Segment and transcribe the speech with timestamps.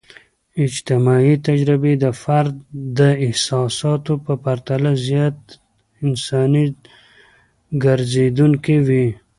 [0.65, 2.53] اجتماعي تجربې د فرد
[2.97, 5.37] د احساساتو په پرتله زیات
[6.05, 6.65] انساني
[7.83, 9.07] ګرځیدونکي وي.